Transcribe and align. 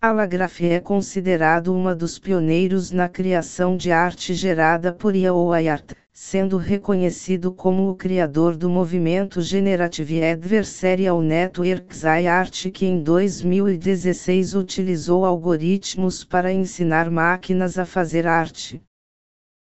Alagraf 0.00 0.60
é 0.64 0.80
considerado 0.80 1.72
uma 1.72 1.94
dos 1.94 2.18
pioneiros 2.18 2.90
na 2.90 3.08
criação 3.08 3.76
de 3.76 3.92
arte 3.92 4.34
gerada 4.34 4.92
por 4.92 5.14
IA 5.14 5.32
ou 5.32 5.56
IART, 5.56 5.92
sendo 6.20 6.56
reconhecido 6.56 7.52
como 7.52 7.88
o 7.88 7.94
criador 7.94 8.56
do 8.56 8.68
movimento 8.68 9.40
Generative 9.40 10.20
Adversarial 10.24 11.22
Networks 11.22 12.02
IART 12.02 12.72
que 12.72 12.84
em 12.84 13.00
2016 13.04 14.52
utilizou 14.54 15.24
algoritmos 15.24 16.24
para 16.24 16.52
ensinar 16.52 17.08
máquinas 17.08 17.78
a 17.78 17.86
fazer 17.86 18.26
arte. 18.26 18.82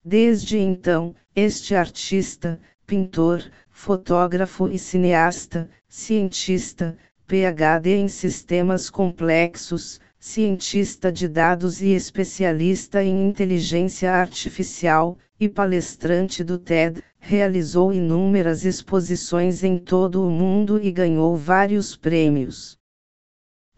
Desde 0.03 0.57
então, 0.57 1.13
este 1.35 1.75
artista, 1.75 2.61
pintor, 2.87 3.43
fotógrafo 3.69 4.69
e 4.69 4.79
cineasta, 4.79 5.69
cientista, 5.89 6.97
PhD 7.27 7.97
em 7.97 8.07
sistemas 8.07 8.89
complexos, 8.89 10.01
cientista 10.19 11.13
de 11.13 11.29
dados 11.29 11.83
e 11.83 11.89
especialista 11.89 13.03
em 13.03 13.29
inteligência 13.29 14.13
artificial, 14.13 15.19
e 15.41 15.49
palestrante 15.49 16.43
do 16.43 16.59
TED, 16.59 17.03
realizou 17.19 17.93
inúmeras 17.93 18.65
exposições 18.65 19.63
em 19.63 19.79
todo 19.79 20.27
o 20.27 20.31
mundo 20.31 20.81
e 20.83 20.91
ganhou 20.91 21.37
vários 21.37 21.97
prêmios. 21.97 22.78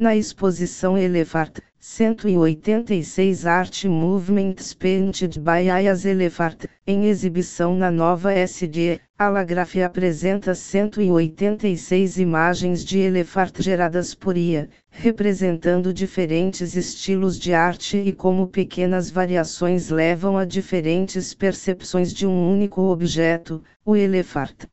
Na 0.00 0.16
exposição 0.16 0.96
Elefart, 0.96 1.58
186 1.78 3.44
Art 3.44 3.84
Movements 3.84 4.72
Painted 4.72 5.38
by 5.38 5.68
Ayas 5.68 6.06
Elefart, 6.06 6.64
em 6.86 7.04
exibição 7.04 7.76
na 7.76 7.90
nova 7.90 8.32
SD, 8.32 8.98
Alagraf 9.18 9.77
apresenta 9.83 10.55
186 10.55 12.16
imagens 12.16 12.83
de 12.83 12.98
Elefart 12.98 13.60
geradas 13.60 14.14
por 14.14 14.39
IA, 14.39 14.70
representando 14.89 15.92
diferentes 15.92 16.74
estilos 16.74 17.39
de 17.39 17.52
arte 17.52 17.98
e 17.98 18.10
como 18.10 18.46
pequenas 18.46 19.10
variações 19.10 19.90
levam 19.90 20.39
a 20.39 20.46
diferentes 20.46 21.34
percepções 21.34 22.10
de 22.14 22.27
um 22.27 22.50
único 22.50 22.80
objeto, 22.80 23.62
o 23.84 23.94
Elefart. 23.94 24.64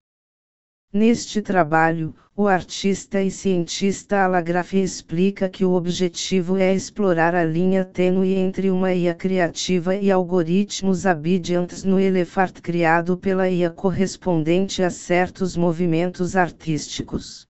Neste 0.94 1.42
trabalho, 1.42 2.16
o 2.34 2.48
artista 2.48 3.22
e 3.22 3.30
cientista 3.30 4.24
Alagraf 4.24 4.74
explica 4.74 5.50
que 5.50 5.66
o 5.66 5.74
objetivo 5.74 6.56
é 6.56 6.74
explorar 6.74 7.36
a 7.36 7.44
linha 7.44 7.84
tênue 7.84 8.34
entre 8.36 8.72
uma 8.72 8.94
IA 8.94 9.14
criativa 9.14 9.96
e 9.96 10.10
algoritmos 10.10 11.04
obedientes 11.06 11.84
no 11.84 12.00
elefante 12.00 12.62
criado 12.62 13.18
pela 13.18 13.50
IA 13.50 13.70
correspondente 13.70 14.82
a 14.82 14.90
certos 14.90 15.58
movimentos 15.58 16.38
artísticos. 16.38 17.46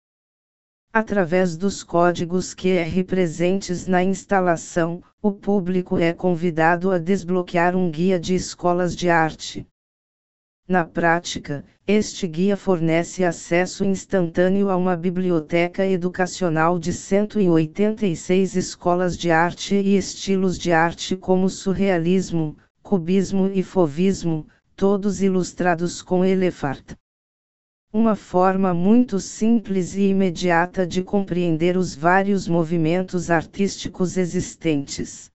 Através 0.92 1.56
dos 1.56 1.84
códigos 1.84 2.56
QR 2.56 3.04
presentes 3.06 3.86
na 3.86 4.04
instalação, 4.04 5.04
o 5.22 5.32
público 5.32 6.00
é 6.00 6.12
convidado 6.12 6.90
a 6.90 6.98
desbloquear 6.98 7.76
um 7.76 7.92
guia 7.92 8.20
de 8.20 8.34
escolas 8.34 8.96
de 8.96 9.10
arte. 9.12 9.68
Na 10.68 10.84
prática, 10.84 11.64
este 11.88 12.28
guia 12.28 12.58
fornece 12.58 13.24
acesso 13.24 13.86
instantâneo 13.86 14.70
a 14.70 14.76
uma 14.76 14.98
biblioteca 14.98 15.86
educacional 15.86 16.78
de 16.78 16.92
186 16.92 18.54
escolas 18.58 19.18
de 19.18 19.32
arte 19.32 19.76
e 19.76 19.96
estilos 19.96 20.58
de 20.58 20.74
arte 20.74 21.16
como 21.16 21.50
surrealismo, 21.50 22.58
cubismo 22.84 23.50
e 23.54 23.64
fovismo, 23.64 24.46
todos 24.76 25.22
ilustrados 25.22 26.02
com 26.02 26.26
elefart. 26.26 26.96
Uma 27.94 28.16
forma 28.16 28.74
muito 28.74 29.22
simples 29.22 29.96
e 29.96 30.10
imediata 30.10 30.86
de 30.86 31.02
compreender 31.02 31.78
os 31.78 31.96
vários 31.96 32.46
movimentos 32.46 33.32
artísticos 33.32 34.18
existentes. 34.18 35.32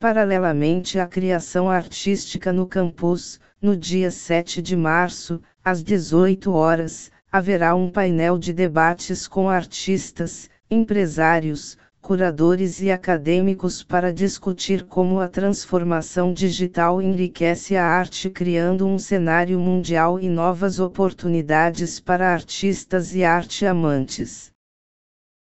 Paralelamente 0.00 0.98
à 0.98 1.06
criação 1.06 1.68
artística 1.68 2.50
no 2.54 2.66
campus, 2.66 3.38
no 3.60 3.76
dia 3.76 4.10
7 4.10 4.62
de 4.62 4.74
março, 4.74 5.42
às 5.62 5.84
18 5.84 6.50
horas, 6.52 7.12
haverá 7.30 7.74
um 7.74 7.90
painel 7.90 8.38
de 8.38 8.50
debates 8.54 9.28
com 9.28 9.46
artistas, 9.46 10.48
empresários, 10.70 11.76
curadores 12.00 12.80
e 12.80 12.90
acadêmicos 12.90 13.82
para 13.82 14.10
discutir 14.10 14.84
como 14.84 15.20
a 15.20 15.28
transformação 15.28 16.32
digital 16.32 17.02
enriquece 17.02 17.76
a 17.76 17.84
arte, 17.84 18.30
criando 18.30 18.86
um 18.86 18.98
cenário 18.98 19.60
mundial 19.60 20.18
e 20.18 20.30
novas 20.30 20.80
oportunidades 20.80 22.00
para 22.00 22.32
artistas 22.32 23.14
e 23.14 23.22
arte 23.22 23.66
amantes. 23.66 24.50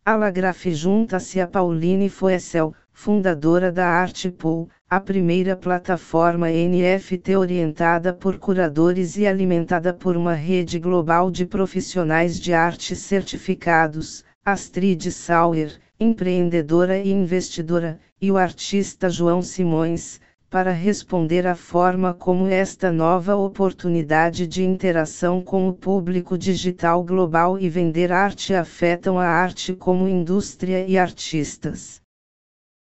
Alagraf 0.05 0.69
junta-se 0.71 1.41
a 1.41 1.47
Pauline 1.47 2.07
Foessel, 2.07 2.75
fundadora 2.93 3.71
da 3.71 3.87
Artpool, 3.87 4.69
a 4.87 4.99
primeira 4.99 5.57
plataforma 5.57 6.47
NFT 6.47 7.35
orientada 7.35 8.13
por 8.13 8.37
curadores 8.37 9.17
e 9.17 9.25
alimentada 9.25 9.91
por 9.91 10.15
uma 10.15 10.33
rede 10.33 10.77
global 10.79 11.31
de 11.31 11.45
profissionais 11.45 12.39
de 12.39 12.53
arte 12.53 12.95
certificados, 12.95 14.23
Astrid 14.45 15.11
Sauer, 15.11 15.79
empreendedora 15.99 16.97
e 16.97 17.11
investidora, 17.11 17.99
e 18.21 18.31
o 18.31 18.37
artista 18.37 19.09
João 19.09 19.41
Simões, 19.41 20.21
para 20.49 20.71
responder 20.71 21.47
à 21.47 21.55
forma 21.55 22.13
como 22.13 22.47
esta 22.47 22.91
nova 22.91 23.35
oportunidade 23.35 24.45
de 24.45 24.63
interação 24.63 25.41
com 25.41 25.67
o 25.67 25.73
público 25.73 26.37
digital 26.37 27.03
global 27.03 27.57
e 27.59 27.67
vender 27.67 28.11
arte 28.11 28.53
afetam 28.53 29.17
a 29.17 29.25
arte 29.25 29.73
como 29.73 30.07
indústria 30.07 30.85
e 30.87 30.97
artistas 30.97 32.02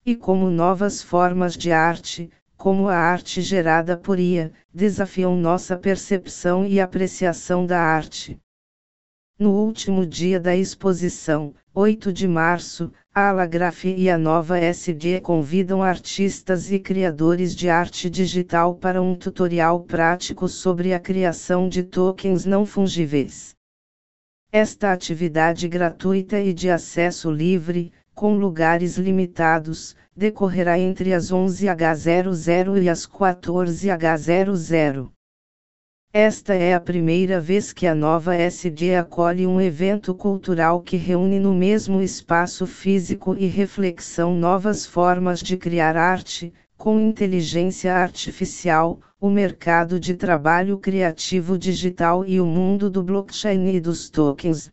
e 0.05 0.17
como 0.17 0.51
novas 0.51 1.03
formas 1.03 1.57
de 1.57 1.71
arte, 1.73 2.31
como 2.57 2.89
a 2.89 2.97
arte 2.97 3.41
gerada 3.41 3.97
por 3.97 4.19
IA, 4.19 4.53
desafiam 4.73 5.37
nossa 5.37 5.77
percepção 5.77 6.67
e 6.67 6.81
apreciação 6.81 7.65
da 7.65 7.81
arte. 7.81 8.39
No 9.39 9.53
último 9.53 10.05
dia 10.05 10.39
da 10.39 10.55
exposição, 10.55 11.55
8 11.73 12.13
de 12.13 12.29
março, 12.29 12.93
a 13.15 13.31
Alagraf 13.31 13.87
e 13.87 14.11
a 14.11 14.19
Nova 14.19 14.59
SG 14.59 15.21
convidam 15.23 15.83
artistas 15.83 16.71
e 16.71 16.79
criadores 16.79 17.57
de 17.57 17.71
arte 17.71 18.11
digital 18.11 18.75
para 18.75 19.01
um 19.01 19.15
tutorial 19.15 19.81
prático 19.81 20.47
sobre 20.47 20.93
a 20.93 21.01
criação 21.01 21.69
de 21.69 21.83
tokens 21.83 22.45
não 22.45 22.67
fungíveis. 22.67 23.55
Esta 24.53 24.93
atividade 24.93 25.69
gratuita 25.69 26.39
e 26.39 26.53
de 26.53 26.69
acesso 26.69 27.31
livre, 27.31 27.93
com 28.21 28.37
lugares 28.37 28.99
limitados, 28.99 29.97
decorrerá 30.15 30.79
entre 30.79 31.15
as 31.15 31.33
11h00 31.33 32.83
e 32.83 32.87
as 32.87 33.07
14h00. 33.07 35.09
Esta 36.13 36.53
é 36.53 36.75
a 36.75 36.81
primeira 36.81 37.41
vez 37.41 37.73
que 37.73 37.87
a 37.87 37.95
nova 37.95 38.37
SD 38.37 38.95
acolhe 38.95 39.47
um 39.47 39.59
evento 39.59 40.15
cultural 40.15 40.83
que 40.83 40.99
reúne 40.99 41.41
no 41.41 41.55
mesmo 41.55 42.03
espaço 42.03 42.67
físico 42.67 43.35
e 43.39 43.47
reflexão 43.47 44.35
novas 44.35 44.85
formas 44.85 45.41
de 45.41 45.57
criar 45.57 45.97
arte, 45.97 46.53
com 46.77 47.01
inteligência 47.01 47.95
artificial, 47.95 49.01
o 49.19 49.31
mercado 49.31 49.99
de 49.99 50.13
trabalho 50.13 50.77
criativo 50.77 51.57
digital 51.57 52.27
e 52.27 52.39
o 52.39 52.45
mundo 52.45 52.91
do 52.91 53.03
blockchain 53.03 53.75
e 53.75 53.81
dos 53.81 54.11
tokens. 54.11 54.71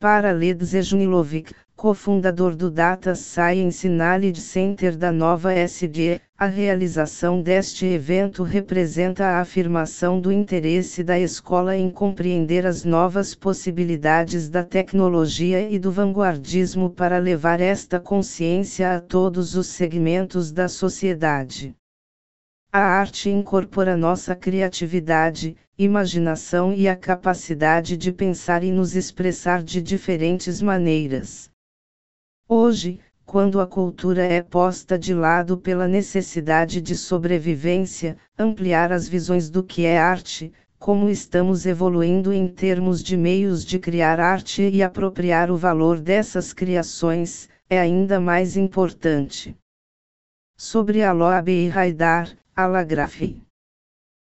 Para 0.00 0.32
Led 0.32 0.64
Zejunilovic, 0.64 1.54
cofundador 1.82 2.54
do 2.54 2.70
Data 2.70 3.12
Science 3.16 3.88
Knowledge 3.88 4.40
Center 4.40 4.96
da 4.96 5.10
nova 5.10 5.52
SG, 5.52 6.20
a 6.38 6.46
realização 6.46 7.42
deste 7.42 7.84
evento 7.84 8.44
representa 8.44 9.24
a 9.24 9.40
afirmação 9.40 10.20
do 10.20 10.30
interesse 10.30 11.02
da 11.02 11.18
escola 11.18 11.76
em 11.76 11.90
compreender 11.90 12.64
as 12.64 12.84
novas 12.84 13.34
possibilidades 13.34 14.48
da 14.48 14.62
tecnologia 14.62 15.68
e 15.68 15.76
do 15.76 15.90
vanguardismo 15.90 16.88
para 16.88 17.18
levar 17.18 17.60
esta 17.60 17.98
consciência 17.98 18.94
a 18.94 19.00
todos 19.00 19.56
os 19.56 19.66
segmentos 19.66 20.52
da 20.52 20.68
sociedade. 20.68 21.74
A 22.72 22.78
arte 22.78 23.28
incorpora 23.28 23.96
nossa 23.96 24.36
criatividade, 24.36 25.56
imaginação 25.76 26.72
e 26.72 26.86
a 26.86 26.94
capacidade 26.94 27.96
de 27.96 28.12
pensar 28.12 28.62
e 28.62 28.70
nos 28.70 28.94
expressar 28.94 29.64
de 29.64 29.82
diferentes 29.82 30.62
maneiras. 30.62 31.50
Hoje, 32.54 33.00
quando 33.24 33.62
a 33.62 33.66
cultura 33.66 34.22
é 34.22 34.42
posta 34.42 34.98
de 34.98 35.14
lado 35.14 35.56
pela 35.56 35.88
necessidade 35.88 36.82
de 36.82 36.94
sobrevivência, 36.94 38.14
ampliar 38.38 38.92
as 38.92 39.08
visões 39.08 39.48
do 39.48 39.64
que 39.64 39.86
é 39.86 39.98
arte, 39.98 40.52
como 40.78 41.08
estamos 41.08 41.64
evoluindo 41.64 42.30
em 42.30 42.46
termos 42.46 43.02
de 43.02 43.16
meios 43.16 43.64
de 43.64 43.78
criar 43.78 44.20
arte 44.20 44.68
e 44.68 44.82
apropriar 44.82 45.50
o 45.50 45.56
valor 45.56 45.98
dessas 45.98 46.52
criações, 46.52 47.48
é 47.70 47.80
ainda 47.80 48.20
mais 48.20 48.54
importante. 48.54 49.56
Sobre 50.54 51.02
Aloabe 51.02 51.68
e 51.68 51.70
Haidar, 51.70 52.36
Alagrafe. 52.54 53.40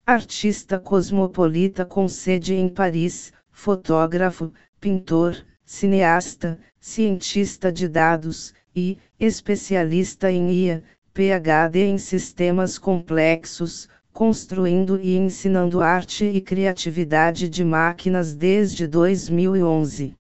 Artista 0.05 0.79
cosmopolita 0.79 1.87
com 1.87 2.07
sede 2.07 2.53
em 2.53 2.69
Paris, 2.69 3.33
fotógrafo, 3.51 4.53
pintor, 4.79 5.43
cineasta, 5.65 6.59
cientista 6.81 7.71
de 7.71 7.89
dados, 7.89 8.53
e, 8.75 8.99
especialista 9.19 10.31
em 10.31 10.51
IA, 10.51 10.83
PhD 11.15 11.85
em 11.85 11.99
sistemas 11.99 12.79
complexos, 12.79 13.89
construindo 14.13 14.99
e 15.01 15.17
ensinando 15.17 15.81
arte 15.81 16.25
e 16.25 16.41
criatividade 16.41 17.49
de 17.49 17.65
máquinas 17.65 18.35
desde 18.35 18.87
2011. 18.87 20.15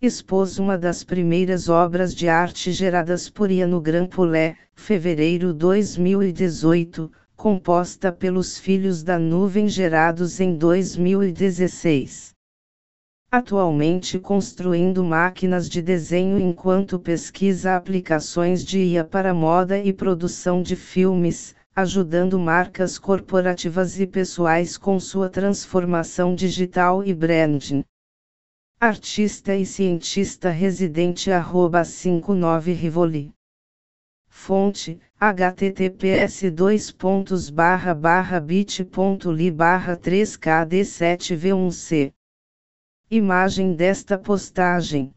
Expôs 0.00 0.58
uma 0.58 0.78
das 0.78 1.02
primeiras 1.02 1.68
obras 1.68 2.14
de 2.14 2.28
arte 2.28 2.72
geradas 2.72 3.28
por 3.28 3.50
IA 3.50 3.66
no 3.66 3.80
Grand 3.80 4.06
Poulet, 4.06 4.56
fevereiro 4.74 5.52
2018, 5.52 7.10
composta 7.36 8.12
pelos 8.12 8.58
Filhos 8.58 9.02
da 9.02 9.18
Nuvem 9.18 9.68
gerados 9.68 10.40
em 10.40 10.56
2016 10.56 12.37
atualmente 13.30 14.18
construindo 14.18 15.04
máquinas 15.04 15.68
de 15.68 15.82
desenho 15.82 16.40
enquanto 16.40 16.98
pesquisa 16.98 17.76
aplicações 17.76 18.64
de 18.64 18.78
IA 18.78 19.04
para 19.04 19.34
moda 19.34 19.78
e 19.78 19.92
produção 19.92 20.62
de 20.62 20.74
filmes, 20.74 21.54
ajudando 21.76 22.38
marcas 22.38 22.98
corporativas 22.98 24.00
e 24.00 24.06
pessoais 24.06 24.78
com 24.78 24.98
sua 24.98 25.28
transformação 25.28 26.34
digital 26.34 27.04
e 27.04 27.12
branding. 27.12 27.84
Artista 28.80 29.54
e 29.54 29.66
cientista 29.66 30.48
residente 30.48 31.30
arroba 31.30 31.84
59 31.84 32.72
Rivoli. 32.72 33.30
Fonte, 34.26 34.98
https 35.20 36.50
dois 36.50 36.90
pontos 36.90 37.50
barra 37.50 37.92
barra 37.92 38.40
bit.ly 38.40 39.50
barra 39.50 39.98
3kd7v1c 39.98 42.14
Imagem 43.10 43.74
desta 43.74 44.18
postagem. 44.18 45.14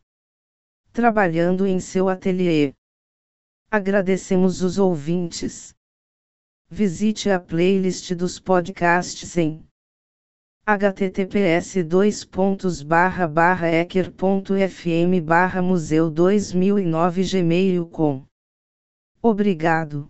Trabalhando 0.93 1.67
em 1.67 1.77
seu 1.81 2.07
ateliê. 2.07 2.73
Agradecemos 3.69 4.61
os 4.61 4.77
ouvintes. 4.77 5.75
Visite 6.69 7.29
a 7.29 7.37
playlist 7.37 8.13
dos 8.13 8.39
podcasts 8.39 9.35
em 9.35 9.67
https 10.65 11.75
ecker.fm 13.81 15.61
museu 15.61 16.09
2009 16.09 17.23
gmail.com. 17.25 18.25
Obrigado. 19.21 20.09